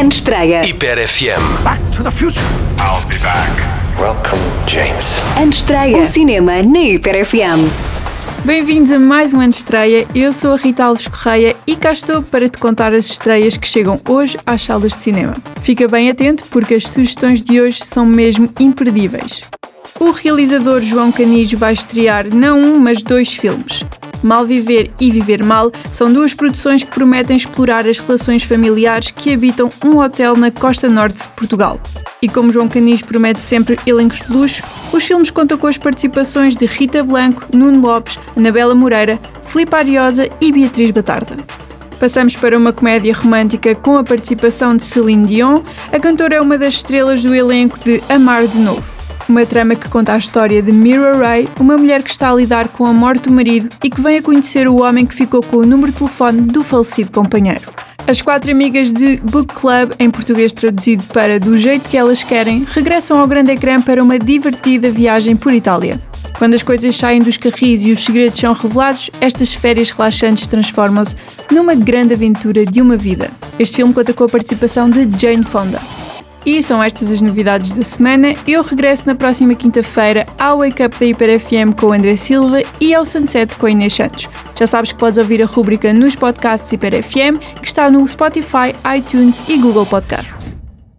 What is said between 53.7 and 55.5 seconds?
e que vem a conhecer o homem que ficou